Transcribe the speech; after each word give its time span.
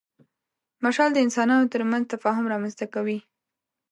مشال 0.83 1.09
د 1.13 1.17
انسانانو 1.25 1.71
تر 1.73 1.81
منځ 1.91 2.03
تفاهم 2.13 2.45
رامنځ 2.53 2.73
ته 2.79 2.85
کوي. 2.93 3.19